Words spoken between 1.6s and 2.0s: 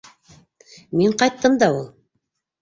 да ул...